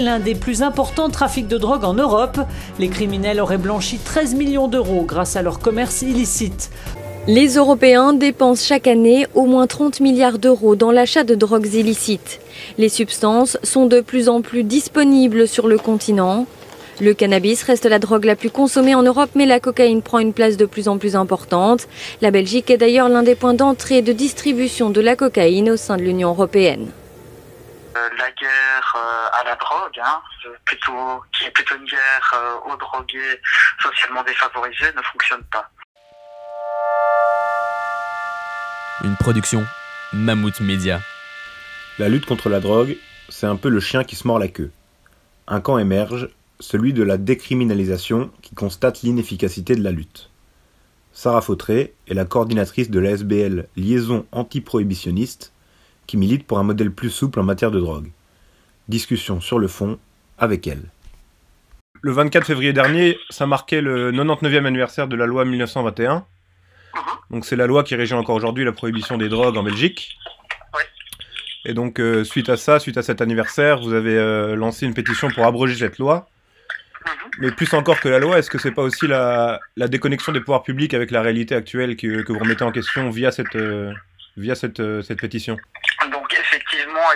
[0.00, 2.38] L'un des plus importants trafics de drogue en Europe,
[2.78, 6.70] les criminels auraient blanchi 13 millions d'euros grâce à leur commerce illicite.
[7.26, 12.40] Les Européens dépensent chaque année au moins 30 milliards d'euros dans l'achat de drogues illicites.
[12.76, 16.46] Les substances sont de plus en plus disponibles sur le continent.
[17.00, 20.34] Le cannabis reste la drogue la plus consommée en Europe, mais la cocaïne prend une
[20.34, 21.88] place de plus en plus importante.
[22.20, 25.76] La Belgique est d'ailleurs l'un des points d'entrée et de distribution de la cocaïne au
[25.76, 26.88] sein de l'Union européenne.
[27.96, 30.20] Euh, la guerre euh, à la drogue, hein,
[30.64, 33.40] plutôt, qui est plutôt une guerre euh, aux drogués
[33.80, 35.70] socialement défavorisés, ne fonctionne pas.
[39.04, 39.64] Une production
[40.12, 41.00] Mammouth Media.
[41.98, 42.96] La lutte contre la drogue,
[43.28, 44.72] c'est un peu le chien qui se mord la queue.
[45.46, 46.28] Un camp émerge
[46.60, 50.30] celui de la décriminalisation qui constate l'inefficacité de la lutte.
[51.12, 55.52] Sarah Fautré est la coordinatrice de l'ASBL Liaison antiprohibitionniste
[56.06, 58.10] qui milite pour un modèle plus souple en matière de drogue.
[58.88, 59.98] Discussion sur le fond
[60.38, 60.82] avec elle.
[62.02, 66.24] Le 24 février dernier, ça marquait le 99e anniversaire de la loi 1921.
[67.30, 70.16] Donc c'est la loi qui régit encore aujourd'hui la prohibition des drogues en Belgique.
[71.64, 74.94] Et donc euh, suite à ça, suite à cet anniversaire, vous avez euh, lancé une
[74.94, 76.28] pétition pour abroger cette loi.
[77.38, 80.62] Mais plus encore que la loi, est-ce que c'est pas aussi la, déconnexion des pouvoirs
[80.62, 83.92] publics avec la réalité actuelle que, vous remettez en question via cette, euh,
[84.36, 84.80] via cette,
[85.20, 85.56] pétition?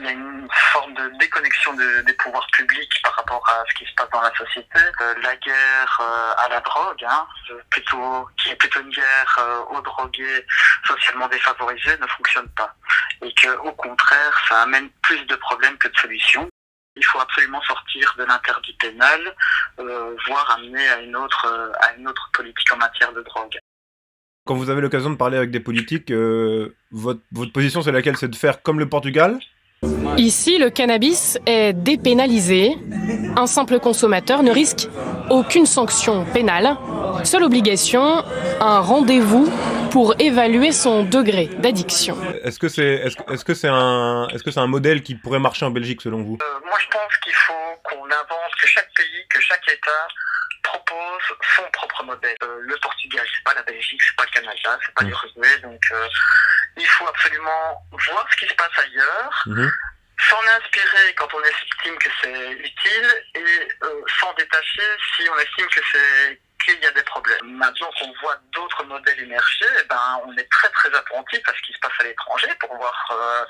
[0.00, 3.74] Il y a une forme de déconnexion de, des pouvoirs publics par rapport à ce
[3.74, 4.78] qui se passe dans la société.
[5.00, 7.26] Euh, la guerre euh, à la drogue, hein,
[7.70, 10.46] plutôt, qui est plutôt une guerre euh, aux drogués
[10.86, 12.74] socialement défavorisés, ne fonctionne pas.
[13.22, 16.48] Et que au contraire, ça amène plus de problèmes que de solutions
[16.98, 19.34] il faut absolument sortir de l'interdit pénal,
[19.78, 23.58] euh, voire amener à une, autre, euh, à une autre politique en matière de drogue.
[24.44, 28.16] Quand vous avez l'occasion de parler avec des politiques, euh, votre position c'est laquelle?
[28.16, 29.38] C'est de faire comme le Portugal?
[30.16, 32.76] Ici, le cannabis est dépénalisé.
[33.36, 34.88] Un simple consommateur ne risque
[35.30, 36.76] aucune sanction pénale.
[37.24, 38.24] Seule obligation,
[38.60, 39.48] un rendez-vous
[39.90, 42.16] pour évaluer son degré d'addiction.
[42.42, 45.38] Est-ce que c'est est-ce, est-ce que c'est un est-ce que c'est un modèle qui pourrait
[45.38, 46.38] marcher en Belgique selon vous?
[46.42, 50.02] Euh, Moi, je pense qu'il faut qu'on avance, que chaque pays, que chaque État
[50.88, 52.36] propose son propre modèle.
[52.42, 55.08] Euh, le Portugal, c'est pas la Belgique, c'est pas le Canada, c'est pas mmh.
[55.08, 56.08] l'Uruguay, donc euh,
[56.76, 59.42] il faut absolument voir ce qui se passe ailleurs.
[59.46, 59.68] Mmh
[60.28, 64.82] s'en inspirer quand on estime que c'est utile et euh, s'en détacher
[65.16, 67.56] si on estime que c'est qu'il y a des problèmes.
[67.56, 71.62] Maintenant qu'on voit d'autres modèles émerger, eh ben, on est très très apprenti à ce
[71.62, 73.44] qui se passe à l'étranger pour voir euh,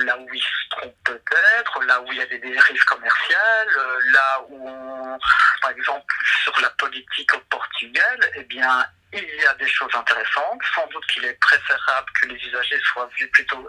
[0.00, 4.00] là où ils se trompent peut-être, là où il y a des dérives commerciales, euh,
[4.12, 5.18] là où, on,
[5.60, 10.60] par exemple, sur la politique au Portugal, eh bien, il y a des choses intéressantes.
[10.74, 13.68] Sans doute qu'il est préférable que les usagers soient vus plutôt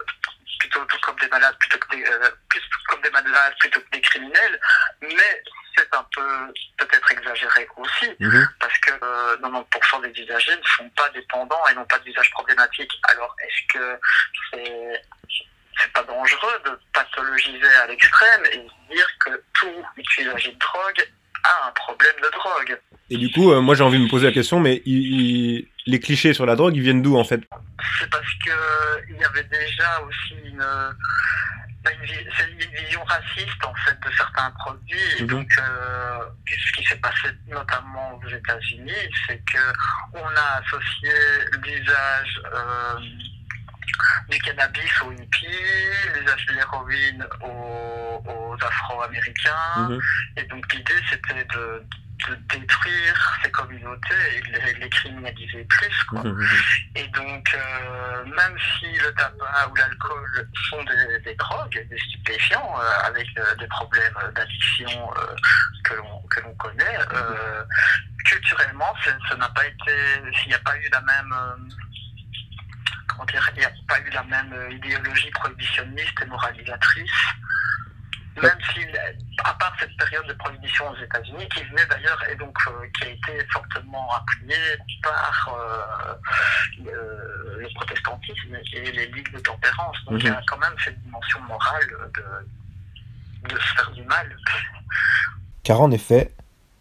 [0.60, 4.02] plutôt comme des malades plutôt que des, euh, plus comme des malades plutôt que des
[4.02, 4.60] criminels,
[5.02, 5.44] mais
[5.76, 8.46] c'est un peu peut-être exagéré aussi, mmh.
[8.60, 12.92] parce que euh, 90% des usagers ne sont pas dépendants et n'ont pas d'usage problématique.
[13.10, 14.00] Alors est-ce que
[14.52, 15.02] c'est
[15.98, 19.84] pas dangereux de pathologiser à l'extrême et dire que tout
[20.20, 21.10] usager de drogue
[21.44, 24.28] a un problème de drogue Et du coup, euh, moi j'ai envie de me poser
[24.28, 27.42] la question, mais il, il, les clichés sur la drogue, ils viennent d'où en fait?
[28.00, 28.52] C'est parce que
[29.10, 30.66] il y avait déjà aussi une
[32.38, 34.98] c'est une vision raciste en fait de certains produits.
[35.20, 35.28] Et mmh.
[35.28, 39.74] donc, euh, ce qui s'est passé notamment aux États-Unis, c'est que
[40.14, 41.14] on a associé
[41.64, 43.00] l'usage euh,
[44.30, 49.90] du cannabis aux hippies, de l'héroïne aux, aux Afro-Américains.
[49.90, 50.00] Mmh.
[50.38, 51.84] Et donc l'idée c'était de
[52.30, 56.04] de détruire ces communautés et de les, les criminaliser plus.
[56.10, 56.24] Quoi.
[56.24, 56.48] Mmh, mmh.
[56.96, 62.76] Et donc, euh, même si le tabac ou l'alcool sont des, des, drogues, des stupéfiants,
[62.80, 65.10] euh, avec euh, des problèmes d'addiction
[65.84, 66.98] que l'on connaît,
[68.26, 68.94] culturellement,
[69.30, 69.94] ça n'a pas été,
[70.38, 71.34] s'il n'y a pas eu la même
[73.18, 77.12] comment dire, il n'y a pas eu la même idéologie prohibitionniste et moralisatrice
[78.42, 78.82] même si,
[79.44, 83.08] à part cette période de prohibition aux États-Unis, qui venait d'ailleurs et donc euh, qui
[83.08, 86.14] a été fortement appuyée par euh,
[86.84, 89.98] le, le, protestantisme et les ligues de tempérance.
[90.06, 90.20] Donc mmh.
[90.20, 94.38] il y a quand même cette dimension morale de, de se faire du mal.
[95.64, 96.34] Car en effet,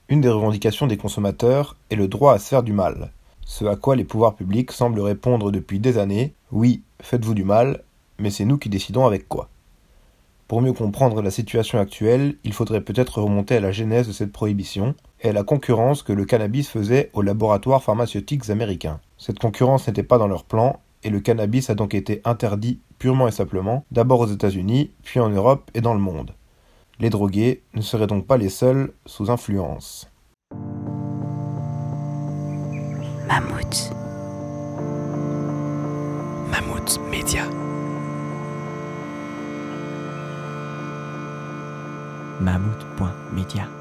[0.08, 3.10] une des revendications des consommateurs est le droit à se faire du mal.
[3.48, 7.84] Ce à quoi les pouvoirs publics semblent répondre depuis des années oui, faites-vous du mal,
[8.18, 9.48] mais c'est nous qui décidons avec quoi.
[10.48, 14.32] Pour mieux comprendre la situation actuelle, il faudrait peut-être remonter à la genèse de cette
[14.32, 19.00] prohibition et à la concurrence que le cannabis faisait aux laboratoires pharmaceutiques américains.
[19.16, 23.28] Cette concurrence n'était pas dans leur plan et le cannabis a donc été interdit purement
[23.28, 26.32] et simplement, d'abord aux États-Unis, puis en Europe et dans le monde.
[26.98, 30.10] Les drogués ne seraient donc pas les seuls sous influence.
[33.26, 33.90] Mammouth.
[36.50, 37.44] Mammouth Média.
[42.40, 43.75] Mammouth.media.